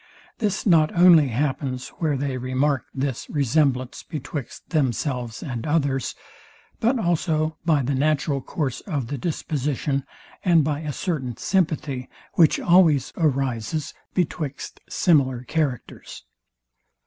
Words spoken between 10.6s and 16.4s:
by a certain sympathy, which always arises betwixt similar characters.